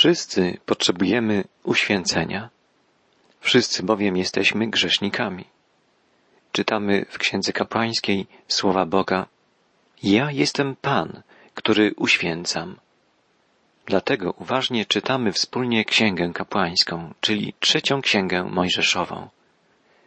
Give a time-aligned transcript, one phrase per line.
[0.00, 2.50] Wszyscy potrzebujemy uświęcenia.
[3.40, 5.44] Wszyscy bowiem jesteśmy grzesznikami.
[6.52, 9.26] Czytamy w Księdze Kapłańskiej słowa Boga.
[10.02, 11.22] Ja jestem Pan,
[11.54, 12.76] który uświęcam.
[13.86, 19.28] Dlatego uważnie czytamy wspólnie Księgę Kapłańską, czyli trzecią Księgę Mojżeszową.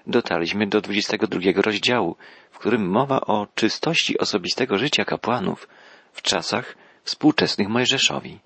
[0.07, 2.15] Dotarliśmy do 22 rozdziału,
[2.51, 5.67] w którym mowa o czystości osobistego życia kapłanów
[6.13, 8.39] w czasach współczesnych Mojżeszowi.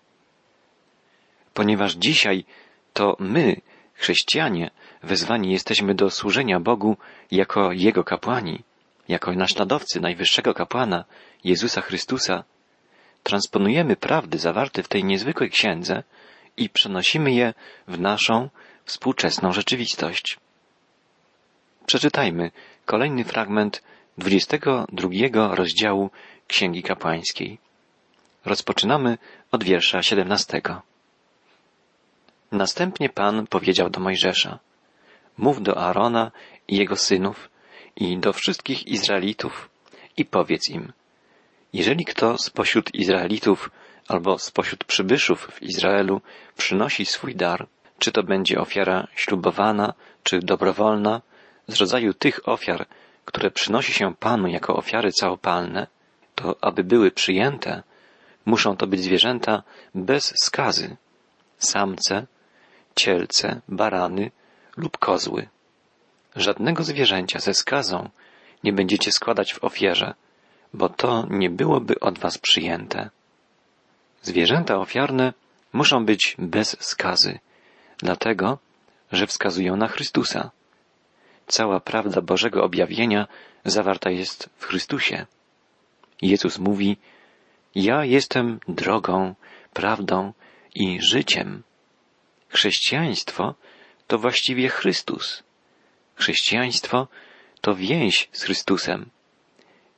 [1.58, 2.46] Ponieważ dzisiaj
[2.94, 3.62] to my,
[3.94, 4.72] chrześcijanie,
[5.04, 6.98] wezwani jesteśmy do służenia Bogu
[7.32, 8.64] jako Jego kapłani,
[9.08, 11.06] jako naśladowcy najwyższego kapłana,
[11.44, 12.44] Jezusa Chrystusa,
[13.24, 16.04] transponujemy prawdy zawarte w tej niezwykłej księdze
[16.58, 17.54] i przenosimy je
[17.88, 18.50] w naszą
[18.86, 20.38] współczesną rzeczywistość.
[21.86, 22.52] Przeczytajmy
[22.86, 23.84] kolejny fragment
[24.18, 26.10] 22 rozdziału
[26.48, 27.58] Księgi Kapłańskiej.
[28.46, 29.18] Rozpoczynamy
[29.52, 30.62] od wiersza 17.
[32.52, 34.60] Następnie Pan powiedział do Mojżesza:
[35.38, 36.32] Mów do Aarona
[36.68, 37.50] i jego synów
[37.96, 39.70] i do wszystkich Izraelitów
[40.18, 40.94] i powiedz im:
[41.74, 43.70] Jeżeli kto spośród Izraelitów
[44.08, 46.22] albo spośród przybyszów w Izraelu
[46.58, 47.68] przynosi swój dar,
[48.00, 51.22] czy to będzie ofiara ślubowana, czy dobrowolna,
[51.68, 52.88] z rodzaju tych ofiar,
[53.26, 55.88] które przynosi się Panu jako ofiary całopalne,
[56.36, 57.84] to aby były przyjęte,
[58.46, 59.64] muszą to być zwierzęta
[59.96, 60.98] bez skazy,
[61.58, 62.28] samce,
[62.98, 64.32] cielce, barany
[64.78, 65.48] lub kozły.
[66.36, 68.10] Żadnego zwierzęcia ze skazą
[68.64, 70.14] nie będziecie składać w ofierze,
[70.74, 73.10] bo to nie byłoby od was przyjęte.
[74.22, 75.34] Zwierzęta ofiarne
[75.74, 77.40] muszą być bez skazy,
[77.98, 78.58] dlatego,
[79.12, 80.52] że wskazują na Chrystusa.
[81.48, 83.28] Cała prawda Bożego objawienia
[83.66, 85.26] zawarta jest w Chrystusie.
[86.22, 86.98] Jezus mówi,
[87.76, 89.36] ja jestem drogą,
[89.74, 90.34] prawdą
[90.76, 91.64] i życiem.
[92.50, 93.56] Chrześcijaństwo
[94.08, 95.44] to właściwie Chrystus.
[96.16, 97.08] Chrześcijaństwo
[97.62, 99.10] to więź z Chrystusem.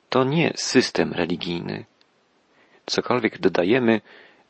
[0.10, 1.86] To nie system religijny.
[2.86, 4.02] Cokolwiek dodajemy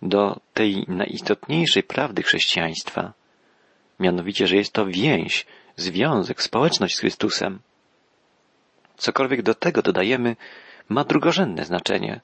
[0.02, 3.14] do tej najistotniejszej prawdy chrześcijaństwa,
[4.00, 5.46] mianowicie, że jest to więź,
[5.76, 7.60] związek, społeczność z Chrystusem.
[8.98, 10.36] Cokolwiek do tego dodajemy,
[10.90, 12.22] ma drugorzędne znaczenie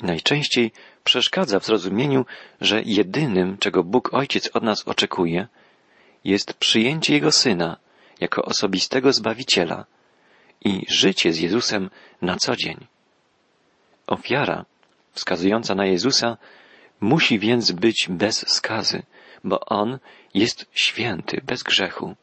[0.00, 0.72] i najczęściej
[1.04, 2.26] przeszkadza w zrozumieniu,
[2.60, 5.48] że jedynym, czego Bóg Ojciec od nas oczekuje,
[6.24, 7.76] jest przyjęcie Jego Syna
[8.20, 9.84] jako osobistego Zbawiciela
[10.64, 11.90] i życie z Jezusem
[12.22, 12.86] na co dzień.
[14.06, 14.64] Ofiara
[15.12, 16.36] wskazująca na Jezusa
[17.00, 19.02] musi więc być bez skazy,
[19.44, 19.98] bo On
[20.34, 22.16] jest święty, bez grzechu.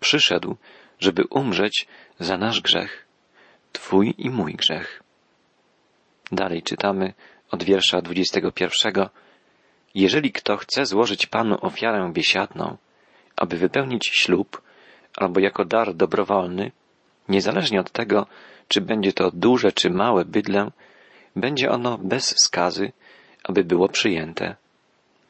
[0.00, 0.56] Przyszedł,
[1.00, 1.86] żeby umrzeć
[2.20, 3.06] za nasz grzech,
[3.72, 5.02] Twój i mój grzech.
[6.32, 7.14] Dalej czytamy
[7.50, 9.08] od wiersza 21.
[9.94, 12.76] Jeżeli kto chce złożyć Panu ofiarę biesiadną,
[13.36, 14.62] aby wypełnić ślub,
[15.16, 16.72] albo jako dar dobrowolny,
[17.28, 18.26] niezależnie od tego,
[18.68, 20.70] czy będzie to duże czy małe bydlę,
[21.36, 22.92] będzie ono bez skazy,
[23.44, 24.56] aby było przyjęte.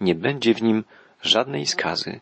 [0.01, 0.85] Nie będzie w nim
[1.23, 2.21] żadnej skazy.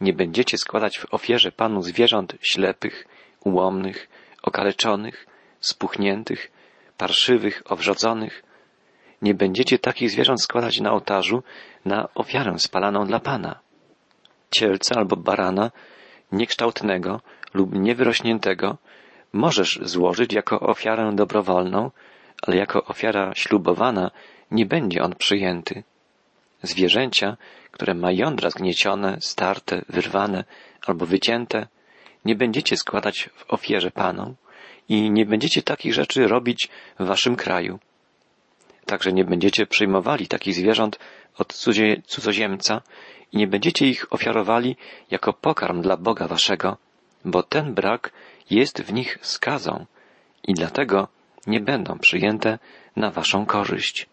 [0.00, 3.06] Nie będziecie składać w ofierze Panu zwierząt ślepych,
[3.44, 4.08] ułomnych,
[4.42, 5.26] okaleczonych,
[5.60, 6.50] spuchniętych,
[6.96, 8.42] parszywych, owrzodzonych.
[9.22, 11.42] Nie będziecie takich zwierząt składać na ołtarzu
[11.84, 13.58] na ofiarę spalaną dla Pana.
[14.50, 15.70] Cielca albo barana
[16.32, 17.20] niekształtnego
[17.54, 18.76] lub niewyrośniętego
[19.32, 21.90] możesz złożyć jako ofiarę dobrowolną,
[22.42, 24.10] ale jako ofiara ślubowana
[24.50, 25.82] nie będzie on przyjęty.
[26.62, 27.36] Zwierzęcia,
[27.70, 30.44] które ma jądra zgniecione, starte, wyrwane
[30.86, 31.66] albo wycięte,
[32.24, 34.34] nie będziecie składać w ofierze Panom
[34.88, 37.78] i nie będziecie takich rzeczy robić w waszym kraju.
[38.86, 40.98] Także nie będziecie przyjmowali takich zwierząt
[41.38, 41.54] od
[42.06, 42.82] cudzoziemca
[43.32, 44.76] i nie będziecie ich ofiarowali
[45.10, 46.76] jako pokarm dla Boga waszego,
[47.24, 48.12] bo ten brak
[48.50, 49.86] jest w nich skazą
[50.48, 51.08] i dlatego
[51.46, 52.58] nie będą przyjęte
[52.96, 54.06] na waszą korzyść.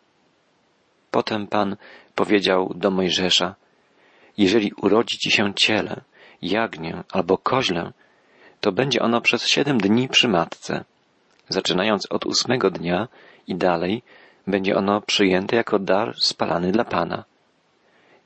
[1.12, 1.78] Potem Pan
[2.16, 3.56] powiedział do Mojżesza,
[4.38, 6.02] jeżeli urodzi ci się ciele,
[6.42, 7.92] jagnię albo koźlę,
[8.64, 10.84] to będzie ono przez siedem dni przy matce.
[11.50, 13.08] Zaczynając od ósmego dnia
[13.48, 14.02] i dalej,
[14.48, 17.24] będzie ono przyjęte jako dar spalany dla Pana.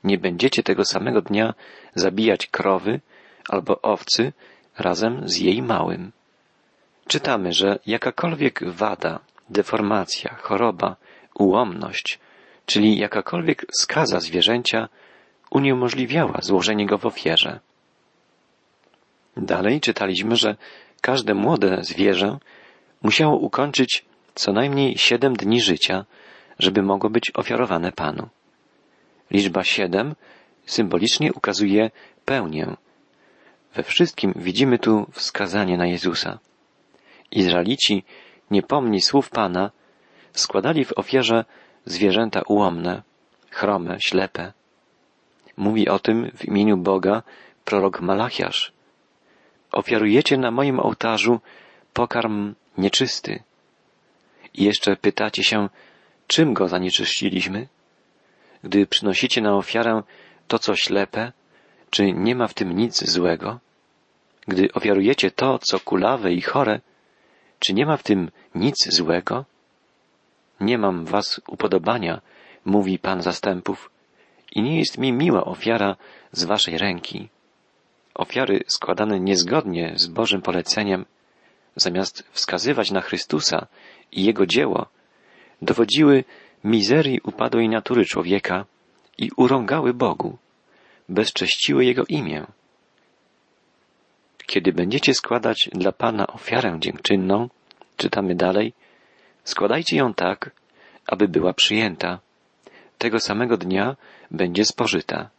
[0.04, 1.54] Nie będziecie tego samego dnia
[1.94, 3.00] zabijać krowy
[3.48, 4.32] albo owcy
[4.78, 6.12] razem z jej małym.
[7.06, 9.20] Czytamy, że jakakolwiek wada,
[9.50, 10.96] deformacja, choroba,
[11.34, 12.18] ułomność,
[12.66, 14.88] czyli jakakolwiek skaza zwierzęcia
[15.50, 17.60] uniemożliwiała złożenie go w ofierze.
[19.38, 20.56] Dalej czytaliśmy, że
[21.00, 22.38] każde młode zwierzę
[23.02, 24.04] musiało ukończyć
[24.34, 26.04] co najmniej siedem dni życia,
[26.58, 28.28] żeby mogło być ofiarowane Panu.
[29.30, 30.14] Liczba siedem
[30.66, 31.90] symbolicznie ukazuje
[32.24, 32.76] pełnię.
[33.74, 36.38] We wszystkim widzimy tu wskazanie na Jezusa.
[37.30, 38.04] Izraelici,
[38.50, 39.70] niepomni słów Pana,
[40.32, 41.44] składali w ofierze
[41.84, 43.02] zwierzęta ułomne,
[43.50, 44.52] chrome, ślepe.
[45.56, 47.22] Mówi o tym w imieniu Boga
[47.64, 48.77] prorok Malachiasz.
[49.72, 51.40] Ofiarujecie na moim ołtarzu
[51.92, 53.42] pokarm nieczysty.
[54.54, 55.68] I jeszcze pytacie się,
[56.26, 57.68] czym go zanieczyściliśmy?
[58.64, 60.02] Gdy przynosicie na ofiarę
[60.48, 61.32] to, co ślepe,
[61.90, 63.58] czy nie ma w tym nic złego?
[64.48, 66.80] Gdy ofiarujecie to, co kulawe i chore,
[67.58, 69.44] czy nie ma w tym nic złego?
[70.60, 72.20] Nie mam was upodobania,
[72.64, 73.90] mówi Pan zastępów,
[74.52, 75.96] i nie jest mi miła ofiara
[76.32, 77.28] z waszej ręki.
[78.18, 81.04] Ofiary składane niezgodnie z Bożym poleceniem,
[81.76, 83.66] zamiast wskazywać na Chrystusa
[84.12, 84.86] i Jego dzieło,
[85.62, 86.24] dowodziły
[86.64, 88.64] mizerii upadłej natury człowieka
[89.18, 90.38] i urągały Bogu,
[91.08, 92.46] bezcześciły Jego imię.
[94.46, 97.48] Kiedy będziecie składać dla Pana ofiarę dziękczynną,
[97.96, 98.72] czytamy dalej,
[99.44, 100.50] składajcie ją tak,
[101.06, 102.18] aby była przyjęta.
[102.98, 103.96] Tego samego dnia
[104.30, 105.30] będzie spożyta.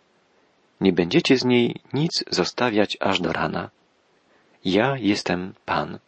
[0.82, 3.70] Nie będziecie z niej nic zostawiać aż do rana.
[4.66, 6.00] Ja jestem Pan.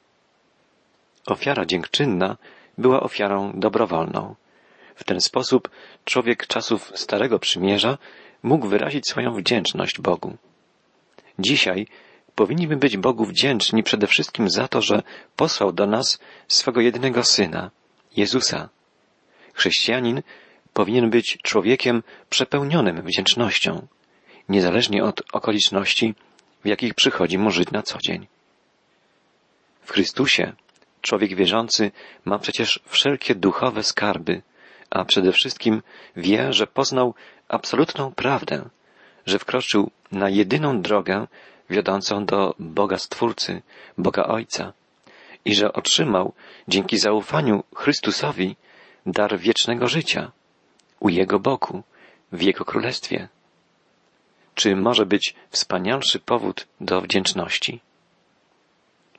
[1.28, 2.38] Ofiara dziękczynna
[2.78, 4.36] była ofiarą dobrowolną.
[4.96, 5.70] W ten sposób
[6.06, 7.98] człowiek czasów Starego Przymierza
[8.44, 10.38] mógł wyrazić swoją wdzięczność Bogu.
[11.40, 11.88] Dzisiaj
[12.36, 15.04] powinniśmy być Bogu wdzięczni przede wszystkim za to, że
[15.36, 17.72] posłał do nas swego jedynego Syna,
[18.18, 18.70] Jezusa.
[19.54, 20.22] Chrześcijanin
[20.74, 23.88] powinien być człowiekiem przepełnionym wdzięcznością,
[24.52, 26.16] niezależnie od okoliczności,
[26.64, 28.28] w jakich przychodzi mu żyć na co dzień.
[29.82, 30.54] W Chrystusie
[31.02, 31.92] człowiek wierzący
[32.26, 34.42] ma przecież wszelkie duchowe skarby,
[34.90, 35.82] a przede wszystkim
[36.16, 37.14] wie, że poznał
[37.48, 38.70] absolutną prawdę,
[39.26, 41.28] że wkroczył na jedyną drogę
[41.70, 43.62] wiodącą do Boga Stwórcy,
[43.98, 44.74] Boga Ojca
[45.46, 46.34] i że otrzymał
[46.68, 48.56] dzięki zaufaniu Chrystusowi
[49.06, 50.32] dar wiecznego życia
[51.00, 51.84] u Jego boku,
[52.32, 53.28] w Jego królestwie.
[54.62, 57.80] Czy może być wspanialszy powód do wdzięczności?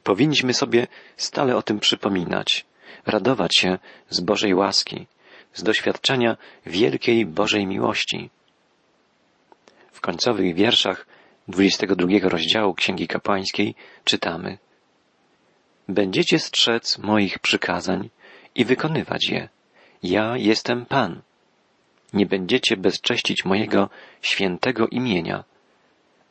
[0.02, 0.86] Powinniśmy sobie
[1.16, 2.64] stale o tym przypominać,
[3.06, 3.78] radować się
[4.10, 5.06] z Bożej łaski,
[5.54, 6.36] z doświadczenia
[6.66, 8.30] wielkiej Bożej miłości.
[9.92, 11.06] W końcowych wierszach
[11.48, 13.74] 22 rozdziału Księgi Kapłańskiej
[14.04, 14.58] czytamy
[15.88, 18.10] Będziecie strzec moich przykazań
[18.54, 19.48] i wykonywać je.
[20.02, 21.22] Ja jestem Pan.
[22.12, 23.88] Nie będziecie bezcześcić mojego
[24.20, 25.44] świętego imienia.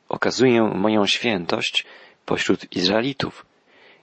[0.10, 1.86] Okazuję moją świętość
[2.26, 3.46] pośród Izraelitów.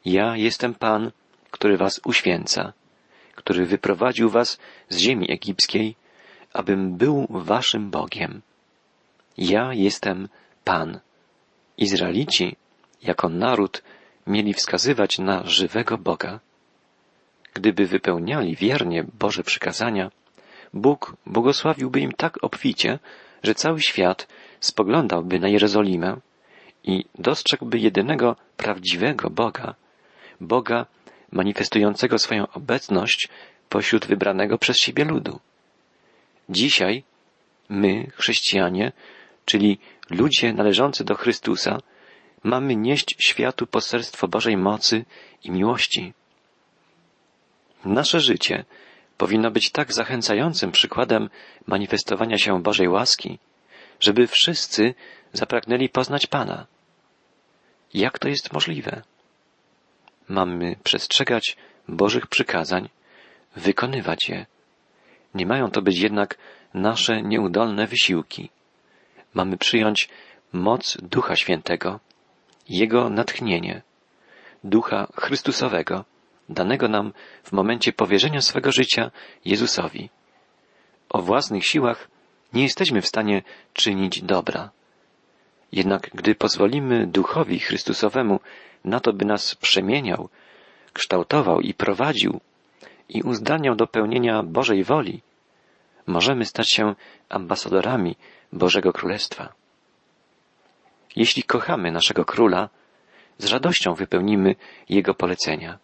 [0.04, 1.10] Ja jestem Pan,
[1.50, 2.72] który was uświęca
[3.38, 4.58] który wyprowadził was
[4.88, 5.96] z ziemi egipskiej,
[6.52, 8.42] abym był waszym Bogiem.
[9.38, 10.28] Ja jestem
[10.64, 11.00] Pan.
[11.78, 12.56] Izraelici,
[13.02, 13.82] jako naród,
[14.26, 16.40] mieli wskazywać na żywego Boga.
[17.54, 20.10] Gdyby wypełniali wiernie Boże przykazania,
[20.74, 22.98] Bóg błogosławiłby im tak obficie,
[23.42, 24.28] że cały świat
[24.60, 26.16] spoglądałby na Jerozolimę
[26.84, 29.74] i dostrzegłby jedynego prawdziwego Boga,
[30.40, 30.86] Boga
[31.32, 33.28] manifestującego swoją obecność
[33.68, 35.40] pośród wybranego przez siebie ludu.
[36.48, 37.02] Dzisiaj
[37.68, 38.92] my, chrześcijanie,
[39.44, 39.78] czyli
[40.10, 41.78] ludzie należący do Chrystusa,
[42.42, 45.04] mamy nieść światu poselstwo Bożej mocy
[45.44, 46.12] i miłości.
[47.84, 48.64] Nasze życie
[49.18, 51.30] powinno być tak zachęcającym przykładem
[51.66, 53.38] manifestowania się Bożej łaski,
[54.00, 54.94] żeby wszyscy
[55.32, 56.66] zapragnęli poznać Pana.
[57.94, 59.02] Jak to jest możliwe?
[60.28, 61.56] Mamy przestrzegać
[61.88, 62.88] Bożych przykazań,
[63.56, 64.46] wykonywać je.
[65.34, 66.38] Nie mają to być jednak
[66.74, 68.50] nasze nieudolne wysiłki.
[69.34, 70.08] Mamy przyjąć
[70.52, 72.00] moc Ducha Świętego,
[72.68, 73.82] Jego natchnienie,
[74.64, 76.04] Ducha Chrystusowego,
[76.48, 77.12] danego nam
[77.42, 79.10] w momencie powierzenia swego życia
[79.44, 80.10] Jezusowi.
[81.08, 82.08] O własnych siłach
[82.52, 84.70] nie jesteśmy w stanie czynić dobra.
[85.72, 88.40] Jednak gdy pozwolimy Duchowi Chrystusowemu
[88.84, 90.28] na to, by nas przemieniał,
[90.92, 92.40] kształtował i prowadził
[93.08, 95.22] i uzdalniał do pełnienia Bożej woli,
[96.06, 96.94] możemy stać się
[97.28, 98.16] ambasadorami
[98.52, 99.52] Bożego Królestwa.
[101.16, 102.68] Jeśli kochamy naszego Króla,
[103.38, 104.54] z radością wypełnimy
[104.88, 105.78] Jego polecenia.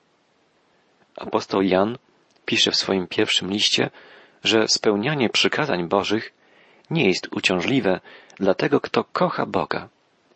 [1.16, 1.98] Apostoł Jan
[2.44, 3.90] pisze w swoim pierwszym liście,
[4.44, 6.32] że spełnianie przykazań Bożych
[6.90, 8.00] nie jest uciążliwe
[8.36, 9.88] dla tego, kto kocha Boga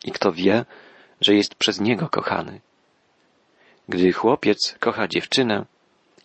[0.05, 0.65] i kto wie,
[1.21, 2.61] że jest przez Niego kochany.
[3.89, 5.65] Gdy chłopiec kocha dziewczynę,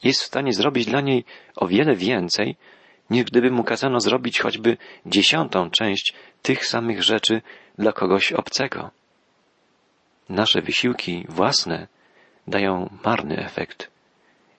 [0.03, 1.25] jest w stanie zrobić dla niej
[1.57, 2.57] o wiele więcej
[3.11, 7.43] niż gdyby mu kazano zrobić choćby dziesiątą część tych samych rzeczy
[7.79, 8.91] dla kogoś obcego.
[10.29, 11.89] Nasze wysiłki własne
[12.47, 13.94] dają marny efekt.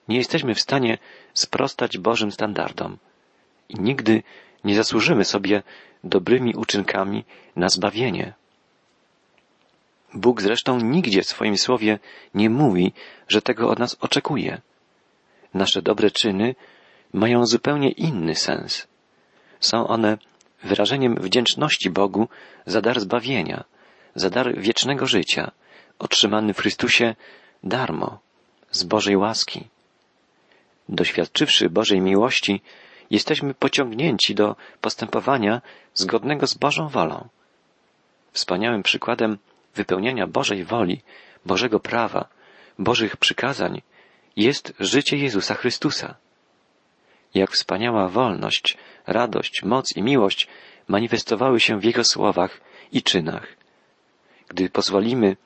[0.08, 0.98] Nie jesteśmy w stanie
[1.34, 2.98] sprostać Bożym standardom
[3.68, 4.22] i nigdy
[4.64, 5.62] nie zasłużymy sobie
[6.04, 7.24] dobrymi uczynkami
[7.56, 8.32] na zbawienie.
[10.14, 11.98] Bóg zresztą nigdzie w swoim słowie
[12.34, 12.92] nie mówi,
[13.28, 14.60] że tego od nas oczekuje.
[15.54, 16.54] Nasze dobre czyny
[17.12, 18.86] mają zupełnie inny sens.
[19.60, 20.18] Są one
[20.62, 22.28] wyrażeniem wdzięczności Bogu
[22.66, 23.64] za dar zbawienia,
[24.14, 25.50] za dar wiecznego życia,
[25.98, 27.14] otrzymany w Chrystusie
[27.62, 28.18] darmo,
[28.70, 29.68] z Bożej łaski.
[30.88, 32.62] Doświadczywszy Bożej miłości,
[33.10, 35.62] jesteśmy pociągnięci do postępowania
[35.94, 37.28] zgodnego z Bożą wolą.
[38.32, 39.38] Wspaniałym przykładem
[39.74, 41.02] wypełniania Bożej woli,
[41.44, 42.28] Bożego prawa,
[42.78, 43.82] Bożych przykazań
[44.36, 46.14] jest życie Jezusa Chrystusa.
[47.34, 48.76] Jak wspaniała wolność,
[49.06, 50.48] radość, moc i miłość
[50.88, 52.60] manifestowały się w Jego słowach
[52.92, 53.46] i czynach.
[54.48, 55.36] Gdy pozwolimy,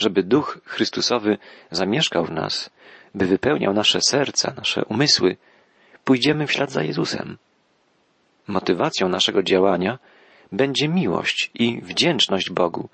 [0.00, 1.38] żeby Duch Chrystusowy
[1.70, 2.70] zamieszkał w nas,
[3.14, 5.36] by wypełniał nasze serca, nasze umysły,
[6.04, 7.38] pójdziemy w ślad za Jezusem.
[8.46, 9.98] Motywacją naszego działania
[10.52, 12.88] będzie miłość i wdzięczność Bogu,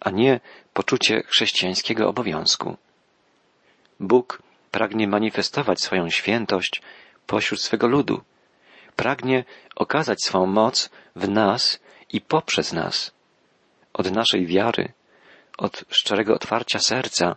[0.00, 0.40] a nie
[0.72, 2.76] poczucie chrześcijańskiego obowiązku.
[4.00, 6.82] Bóg pragnie manifestować swoją świętość
[7.26, 8.20] pośród swego ludu.
[8.96, 9.44] Pragnie
[9.76, 11.80] okazać swą moc w nas
[12.12, 13.14] i poprzez nas.
[13.92, 14.92] Od naszej wiary,
[15.58, 17.36] od szczerego otwarcia serca,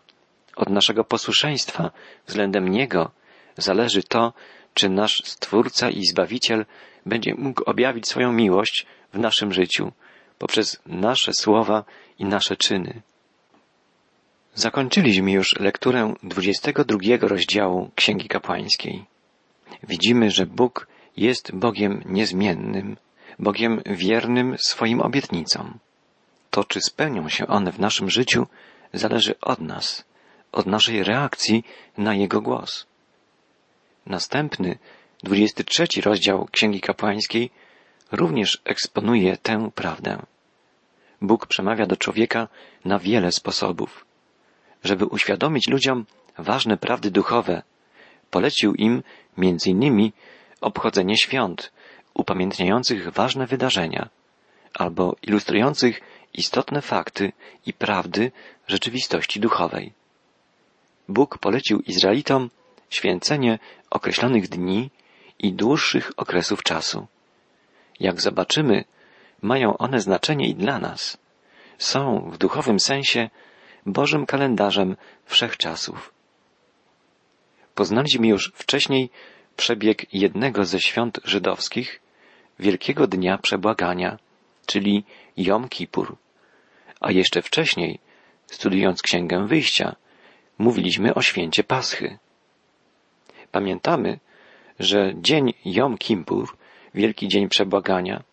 [0.56, 1.92] od naszego posłuszeństwa
[2.28, 3.12] względem Niego
[3.58, 4.34] zależy to,
[4.74, 6.66] czy nasz Stwórca i Zbawiciel
[7.06, 9.92] będzie mógł objawić swoją miłość w naszym życiu
[10.38, 11.84] poprzez nasze słowa
[12.20, 13.02] i nasze czyny.
[14.54, 19.06] Zakończyliśmy już lekturę 22 rozdziału Księgi Kapłańskiej.
[19.84, 22.98] Widzimy, że Bóg jest Bogiem niezmiennym,
[23.40, 25.80] Bogiem wiernym swoim obietnicom.
[26.52, 28.48] To, czy spełnią się one w naszym życiu,
[28.94, 30.06] zależy od nas,
[30.52, 31.64] od naszej reakcji
[31.98, 32.86] na Jego głos.
[34.06, 34.78] Następny,
[35.24, 37.50] 23 rozdział Księgi Kapłańskiej
[38.12, 40.22] również eksponuje tę prawdę.
[41.22, 42.48] Bóg przemawia do człowieka
[42.86, 44.06] na wiele sposobów.
[44.84, 46.06] Żeby uświadomić ludziom
[46.38, 47.62] ważne prawdy duchowe,
[48.32, 49.04] polecił im
[49.38, 50.14] między innymi
[50.62, 51.72] obchodzenie świąt,
[52.14, 54.10] upamiętniających ważne wydarzenia,
[54.74, 56.02] albo ilustrujących
[56.38, 57.32] istotne fakty
[57.66, 58.32] i prawdy
[58.68, 59.94] rzeczywistości duchowej.
[61.10, 62.50] Bóg polecił Izraelitom
[62.90, 64.90] święcenie określonych dni
[65.40, 67.08] i dłuższych okresów czasu.
[68.00, 68.84] Jak zobaczymy,
[69.42, 71.18] mają one znaczenie i dla nas.
[71.78, 73.30] Są w duchowym sensie
[73.86, 76.14] Bożym kalendarzem wszechczasów.
[77.76, 79.10] Poznaliśmy już wcześniej
[79.58, 82.00] przebieg jednego ze świąt żydowskich,
[82.60, 84.18] Wielkiego Dnia Przebłagania,
[84.66, 85.04] czyli
[85.38, 86.18] Jom Kippur.
[87.02, 88.00] A jeszcze wcześniej,
[88.48, 89.96] studiując Księgę Wyjścia,
[90.58, 92.18] mówiliśmy o święcie Paschy.
[93.52, 94.20] Pamiętamy,
[94.80, 96.58] że dzień Jom Kippur,
[96.94, 98.24] Wielki Dzień Przebłagania,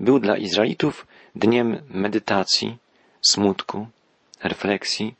[0.00, 2.76] był dla Izraelitów dniem medytacji,
[3.20, 3.86] smutku,
[4.42, 5.14] refleksji,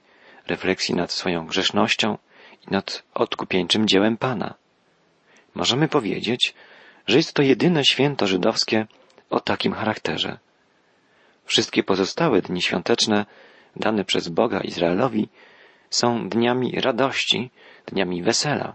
[0.46, 2.18] refleksji nad swoją grzesznością
[2.66, 4.54] i nad odkupieńczym dziełem Pana.
[5.54, 6.54] Możemy powiedzieć,
[7.06, 8.86] że jest to jedyne święto żydowskie
[9.30, 10.38] o takim charakterze.
[11.48, 13.26] Wszystkie pozostałe dni świąteczne
[13.76, 15.28] dane przez Boga Izraelowi
[15.90, 17.50] są dniami radości,
[17.86, 18.74] dniami wesela.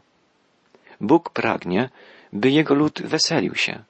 [1.02, 1.90] Bóg pragnie,
[2.34, 3.84] by jego lud weselił się,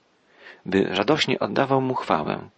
[0.65, 2.49] by radośnie oddawał mu chwałę.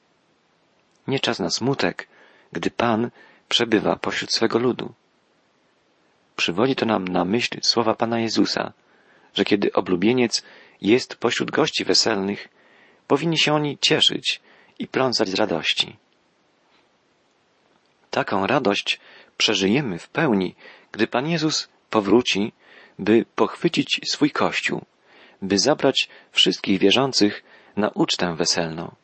[1.07, 2.07] Nie czas na smutek,
[2.51, 3.11] gdy Pan
[3.49, 4.93] przebywa pośród swego ludu.
[6.35, 8.73] Przywodzi to nam na myśl słowa Pana Jezusa,
[9.33, 10.43] że kiedy oblubieniec
[10.81, 12.47] jest pośród gości weselnych,
[13.07, 14.41] powinni się oni cieszyć
[14.79, 16.04] i pląsać z radości.
[18.15, 18.99] Taką radość
[19.37, 20.55] przeżyjemy w pełni,
[20.91, 22.51] gdy Pan Jezus powróci,
[22.99, 24.81] by pochwycić swój Kościół,
[25.41, 27.43] by zabrać wszystkich wierzących
[27.77, 28.95] na ucztę weselną.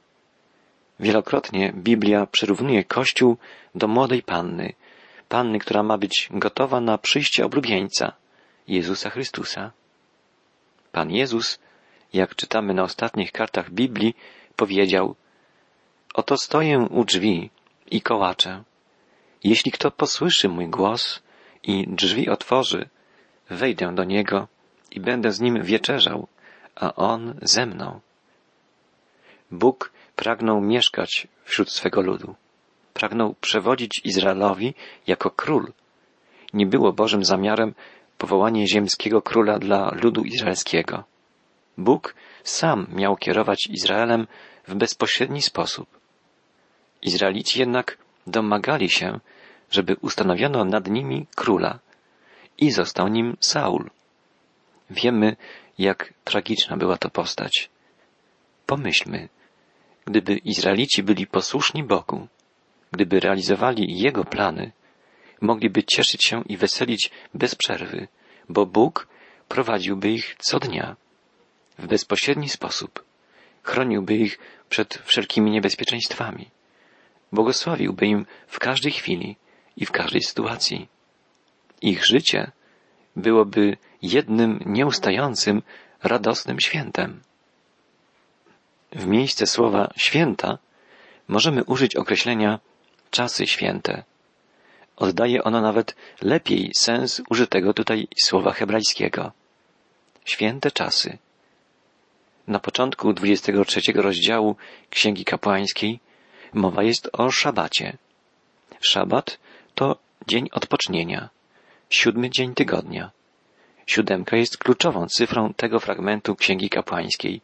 [1.00, 3.38] Wielokrotnie Biblia przyrównuje Kościół
[3.75, 4.74] do młodej panny,
[5.30, 8.13] panny, która ma być gotowa na przyjście oblubieńca,
[8.68, 9.72] Jezusa Chrystusa.
[10.91, 11.60] Pan Jezus,
[12.13, 14.15] jak czytamy na ostatnich kartach Biblii,
[14.56, 15.15] powiedział,
[16.13, 17.50] Oto stoję u drzwi
[17.91, 18.63] i kołaczę.
[19.43, 21.21] Jeśli kto posłyszy mój głos
[21.63, 22.89] i drzwi otworzy,
[23.50, 24.48] wejdę do niego
[24.91, 26.27] i będę z nim wieczerzał,
[26.75, 28.00] a on ze mną.
[29.51, 32.36] Bóg pragnął mieszkać wśród swego ludu.
[32.93, 34.74] Pragnął przewodzić Izraelowi
[35.07, 35.71] jako król.
[36.53, 37.74] Nie było Bożym zamiarem
[38.17, 41.03] powołanie ziemskiego króla dla ludu izraelskiego.
[41.77, 44.27] Bóg sam miał kierować Izraelem
[44.67, 45.88] w bezpośredni sposób.
[47.01, 49.19] Izraelici jednak domagali się,
[49.71, 51.79] żeby ustanowiono nad nimi króla
[52.57, 53.89] i został nim Saul.
[54.89, 55.35] Wiemy,
[55.77, 57.69] jak tragiczna była to postać.
[58.65, 59.29] Pomyślmy,
[60.05, 62.27] gdyby Izraelici byli posłuszni Bogu,
[62.91, 64.71] gdyby realizowali Jego plany,
[65.41, 68.07] mogliby cieszyć się i weselić bez przerwy,
[68.49, 69.07] bo Bóg
[69.47, 70.95] prowadziłby ich co dnia,
[71.79, 73.03] w bezpośredni sposób,
[73.63, 76.49] chroniłby ich przed wszelkimi niebezpieczeństwami,
[77.31, 79.35] błogosławiłby im w każdej chwili
[79.77, 80.88] i w każdej sytuacji.
[81.81, 82.51] Ich życie
[83.15, 85.61] byłoby jednym nieustającym,
[86.03, 87.21] radosnym świętem.
[88.91, 90.57] W miejsce słowa święta
[91.27, 92.59] możemy użyć określenia
[93.11, 94.03] czasy święte.
[94.95, 99.31] Oddaje ono nawet lepiej sens użytego tutaj słowa hebrajskiego.
[100.25, 101.17] Święte czasy.
[102.47, 104.55] Na początku 23 rozdziału
[104.89, 106.00] Księgi Kapłańskiej
[106.53, 107.98] mowa jest o szabacie.
[108.81, 109.39] Szabat
[109.75, 109.96] to
[110.27, 111.29] dzień odpocznienia,
[111.89, 113.12] siódmy dzień tygodnia.
[113.88, 117.41] Siódemka jest kluczową cyfrą tego fragmentu Księgi Kapłańskiej.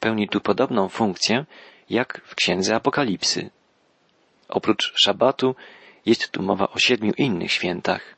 [0.00, 1.44] Pełni tu podobną funkcję
[1.90, 3.50] jak w Księdze Apokalipsy.
[4.48, 5.54] Oprócz szabatu
[6.06, 8.16] jest tu mowa o siedmiu innych świętach.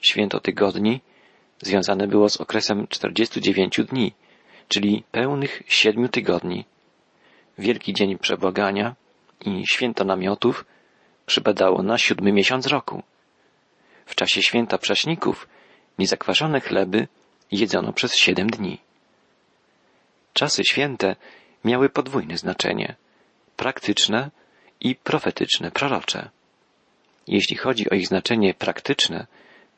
[0.00, 1.00] Święto tygodni
[1.62, 4.12] związane było z okresem 49 dni,
[4.68, 6.64] czyli pełnych siedmiu tygodni.
[7.58, 8.94] Wielki Dzień Przebłagania
[9.44, 10.64] i Święto Namiotów
[11.26, 13.02] przypadało na siódmy miesiąc roku.
[14.06, 15.48] W czasie Święta Prześników
[15.98, 17.08] niezakwaszone chleby
[17.52, 18.78] jedzono przez siedem dni.
[20.32, 21.16] Czasy święte
[21.64, 22.94] miały podwójne znaczenie
[23.56, 24.30] praktyczne
[24.80, 26.30] i profetyczne, prorocze.
[27.26, 29.26] Jeśli chodzi o ich znaczenie praktyczne,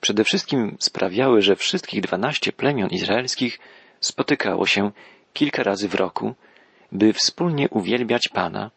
[0.01, 3.59] przede wszystkim sprawiały, że wszystkich dwanaście plemion izraelskich
[4.01, 4.91] spotykało się
[5.33, 6.35] kilka razy w roku,
[6.93, 8.71] by wspólnie uwielbiać Pana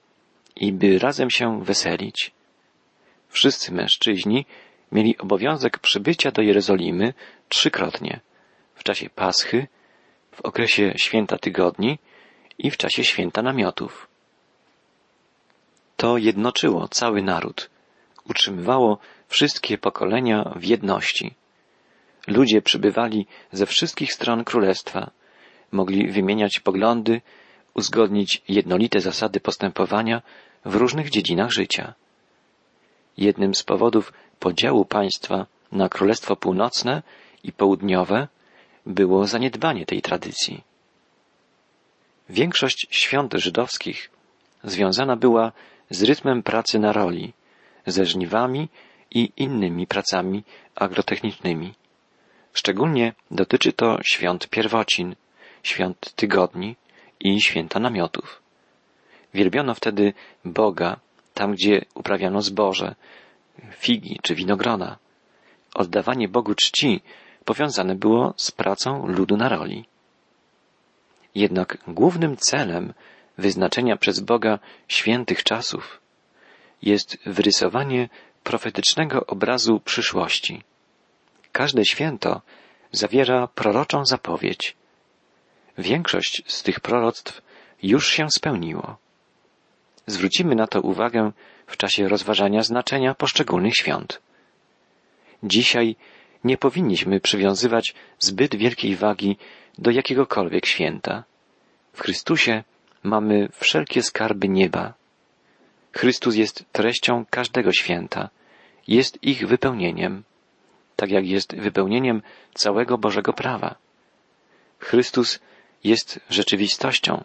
[0.55, 2.31] i by razem się weselić.
[3.29, 4.45] Wszyscy mężczyźni
[4.91, 7.13] mieli obowiązek przybycia do Jerozolimy
[7.49, 8.19] trzykrotnie
[8.75, 9.67] w czasie Paschy,
[10.31, 11.99] w okresie święta tygodni
[12.57, 14.07] i w czasie święta namiotów.
[15.97, 17.69] To jednoczyło cały naród,
[18.29, 21.33] utrzymywało wszystkie pokolenia w jedności.
[22.27, 25.11] Ludzie przybywali ze wszystkich stron królestwa,
[25.71, 27.21] mogli wymieniać poglądy,
[27.75, 30.21] uzgodnić jednolite zasady postępowania
[30.65, 31.93] w różnych dziedzinach życia.
[33.17, 37.03] Jednym z powodów podziału państwa na Królestwo Północne
[37.43, 38.27] i Południowe
[38.85, 40.63] było zaniedbanie tej tradycji.
[42.29, 44.09] Większość świąt żydowskich
[44.63, 45.51] związana była
[45.89, 47.33] z rytmem pracy na roli,
[47.85, 48.69] ze żniwami
[49.11, 50.43] i innymi pracami
[50.75, 51.73] agrotechnicznymi.
[52.53, 55.15] Szczególnie dotyczy to świąt pierwocin,
[55.63, 56.75] świąt tygodni
[57.19, 58.41] i święta namiotów.
[59.33, 60.13] Wielbiono wtedy
[60.45, 60.99] Boga
[61.33, 62.95] tam, gdzie uprawiano zboże,
[63.71, 64.97] figi czy winogrona.
[65.75, 67.01] Oddawanie Bogu czci
[67.45, 69.85] powiązane było z pracą ludu na roli.
[71.35, 72.93] Jednak głównym celem
[73.37, 76.01] wyznaczenia przez Boga świętych czasów
[76.81, 78.09] jest wyrysowanie
[78.43, 80.63] profetycznego obrazu przyszłości.
[81.51, 82.41] Każde święto
[82.91, 84.75] zawiera proroczą zapowiedź.
[85.77, 87.41] Większość z tych proroctw
[87.83, 88.97] już się spełniło.
[90.07, 91.31] Zwrócimy na to uwagę
[91.67, 94.21] w czasie rozważania znaczenia poszczególnych świąt.
[95.43, 95.95] Dzisiaj
[96.43, 99.37] nie powinniśmy przywiązywać zbyt wielkiej wagi
[99.77, 101.23] do jakiegokolwiek święta.
[101.93, 102.63] W Chrystusie
[103.03, 104.93] mamy wszelkie skarby nieba.
[105.91, 108.29] Chrystus jest treścią każdego święta,
[108.87, 110.23] jest ich wypełnieniem,
[110.95, 112.21] tak jak jest wypełnieniem
[112.53, 113.75] całego Bożego prawa.
[114.79, 115.39] Chrystus
[115.85, 117.23] jest rzeczywistością.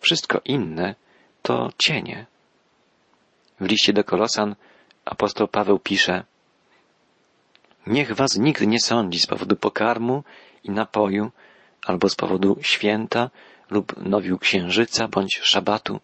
[0.00, 0.94] Wszystko inne
[1.42, 2.26] to cienie.
[3.60, 4.56] W liście do Kolosan
[5.04, 6.24] apostoł Paweł pisze
[7.86, 10.24] Niech was nikt nie sądzi z powodu pokarmu
[10.64, 11.30] i napoju,
[11.86, 13.30] albo z powodu święta
[13.70, 16.00] lub nowiu księżyca bądź szabatu.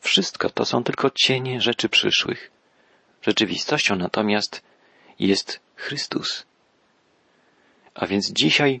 [0.00, 2.50] Wszystko to są tylko cienie rzeczy przyszłych.
[3.22, 4.62] Rzeczywistością natomiast
[5.18, 6.46] jest Chrystus.
[7.94, 8.80] A więc dzisiaj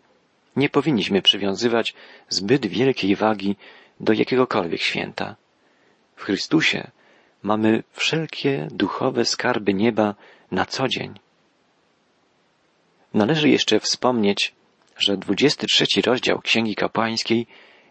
[0.56, 1.94] nie powinniśmy przywiązywać
[2.28, 3.56] zbyt wielkiej wagi
[4.00, 5.36] do jakiegokolwiek święta.
[6.16, 6.90] W Chrystusie
[7.42, 10.14] mamy wszelkie duchowe skarby nieba
[10.50, 11.14] na co dzień.
[13.14, 14.54] Należy jeszcze wspomnieć,
[14.98, 17.46] że 23 rozdział Księgi Kapłańskiej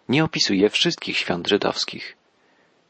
[0.09, 2.17] nie opisuje wszystkich świąt żydowskich.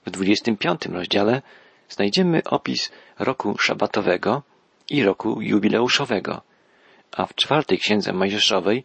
[0.06, 1.42] W 25 rozdziale
[1.90, 4.44] znajdziemy opis roku szabatowego
[4.90, 6.42] i roku jubileuszowego,
[7.12, 8.84] a w czwartej księdze Mojżeszowej,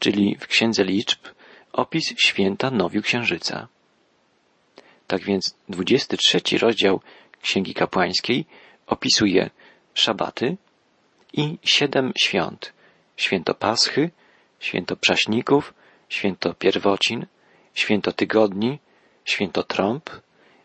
[0.00, 1.18] czyli w księdze liczb,
[1.72, 3.68] opis święta Nowiu Księżyca.
[5.06, 7.00] Tak więc 23 rozdział
[7.42, 8.46] Księgi Kapłańskiej
[8.86, 9.50] opisuje
[9.94, 10.56] szabaty
[11.32, 12.72] i siedem świąt.
[13.16, 14.10] Święto Paschy,
[14.60, 15.74] święto Przaśników,
[16.08, 17.26] święto Pierwocin,
[17.74, 18.78] święto Tygodni,
[19.24, 20.10] święto Trąb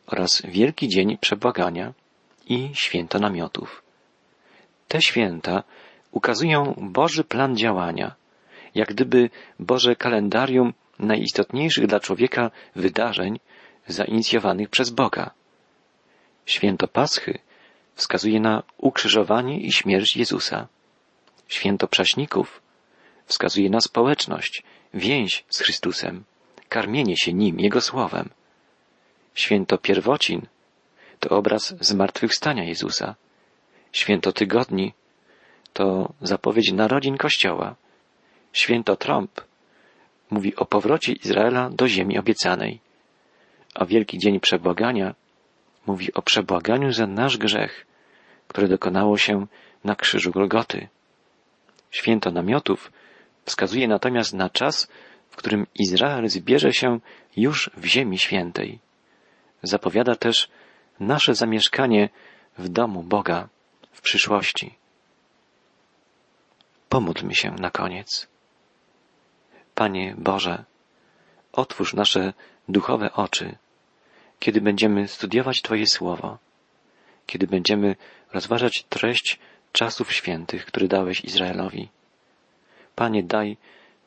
[0.08, 1.94] oraz Wielki Dzień Przebłagania
[2.46, 3.84] i święto Namiotów.
[4.88, 5.64] Te święta
[6.12, 8.16] ukazują Boży plan działania,
[8.76, 13.40] jak gdyby Boże kalendarium najistotniejszych dla człowieka wydarzeń
[13.88, 15.32] zainicjowanych przez Boga.
[16.46, 17.40] Święto Paschy
[17.96, 20.68] wskazuje na ukrzyżowanie i śmierć Jezusa.
[21.48, 22.62] Święto Prześników
[23.26, 26.24] wskazuje na społeczność, więź z Chrystusem,
[26.70, 28.30] karmienie się Nim, Jego Słowem.
[29.36, 30.42] Święto Pierwocin
[31.20, 33.16] to obraz zmartwychwstania Jezusa.
[33.92, 34.94] Święto Tygodni
[35.74, 37.76] to zapowiedź narodzin Kościoła.
[38.56, 39.42] Święto Trąb
[40.30, 42.80] mówi o powrocie Izraela do ziemi obiecanej.
[43.74, 45.16] A Wielki Dzień Przebłagania
[45.86, 47.86] mówi o przebłaganiu za nasz grzech,
[48.48, 49.48] które dokonało się
[49.84, 50.88] na krzyżu Golgoty.
[51.92, 52.92] Święto namiotów
[53.46, 54.88] wskazuje natomiast na czas,
[55.30, 57.00] w którym Izrael zbierze się
[57.38, 58.80] już w Ziemi Świętej.
[59.64, 60.50] Zapowiada też
[61.00, 62.10] nasze zamieszkanie
[62.58, 63.48] w domu Boga
[63.92, 64.76] w przyszłości.
[66.90, 68.35] Pomódlmy się na koniec.
[69.76, 70.64] Panie Boże,
[71.54, 72.34] otwórz nasze
[72.70, 73.56] duchowe oczy,
[74.40, 76.38] kiedy będziemy studiować Twoje słowo,
[77.26, 77.96] kiedy będziemy
[78.34, 79.40] rozważać treść
[79.72, 81.90] czasów świętych, które dałeś Izraelowi.
[82.96, 83.58] Panie, daj,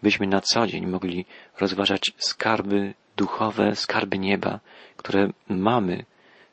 [0.02, 1.26] byśmy na co dzień mogli
[1.61, 4.61] rozważać skarby duchowe, skarby nieba,
[4.96, 6.04] które mamy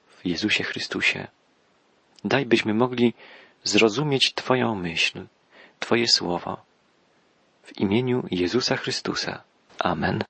[0.07, 1.27] w Jezusie Chrystusie.
[2.23, 3.13] Daj, byśmy mogli
[3.63, 5.25] zrozumieć Twoją myśl,
[5.79, 6.64] Twoje słowo.
[7.65, 9.43] W imieniu Jezusa Chrystusa.
[9.79, 10.23] Amen.